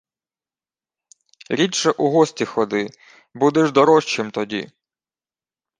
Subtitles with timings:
[1.49, 2.89] Рідше у гості ходи–
[3.33, 4.71] будеш дорожчим тоді.